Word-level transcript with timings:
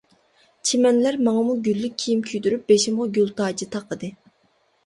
چىمەنلەر 0.69 1.17
ماڭىمۇ 1.27 1.57
گۈللۈك 1.67 1.93
كىيىم 2.05 2.23
كىيدۈرۈپ 2.31 2.65
بېشىمغا 2.73 3.07
گۈلتاجى 3.19 3.69
تاقىدى. 3.77 4.11